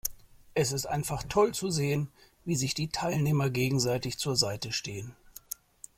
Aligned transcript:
Es 0.55 0.71
ist 0.71 0.87
einfach 0.87 1.21
toll 1.29 1.53
zu 1.53 1.69
sehen, 1.69 2.07
wie 2.43 2.55
sich 2.55 2.73
die 2.73 2.87
Teilnehmer 2.89 3.51
gegenseitig 3.51 4.17
zur 4.17 4.35
Seite 4.35 4.71
stehen. 4.71 5.15